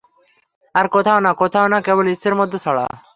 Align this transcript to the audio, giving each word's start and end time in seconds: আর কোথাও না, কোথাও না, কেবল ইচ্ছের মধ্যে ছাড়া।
আর 0.75 0.85
কোথাও 0.95 1.19
না, 1.25 1.31
কোথাও 1.41 1.67
না, 1.73 1.77
কেবল 1.87 2.05
ইচ্ছের 2.13 2.35
মধ্যে 2.39 2.57
ছাড়া। 2.63 2.85